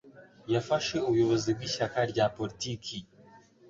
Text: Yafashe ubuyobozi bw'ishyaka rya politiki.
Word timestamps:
Yafashe 0.53 0.95
ubuyobozi 1.07 1.49
bw'ishyaka 1.57 1.99
rya 2.11 2.25
politiki. 2.37 2.97